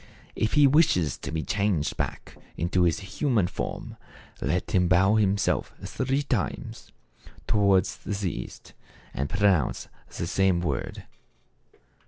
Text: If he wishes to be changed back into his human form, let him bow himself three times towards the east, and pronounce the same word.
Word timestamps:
If 0.35 0.53
he 0.53 0.65
wishes 0.65 1.15
to 1.19 1.31
be 1.31 1.43
changed 1.43 1.95
back 1.95 2.35
into 2.57 2.81
his 2.85 3.01
human 3.01 3.45
form, 3.45 3.97
let 4.41 4.71
him 4.71 4.87
bow 4.87 5.13
himself 5.13 5.75
three 5.85 6.23
times 6.23 6.91
towards 7.45 7.97
the 7.97 8.31
east, 8.33 8.73
and 9.13 9.29
pronounce 9.29 9.89
the 10.09 10.25
same 10.25 10.59
word. 10.59 11.03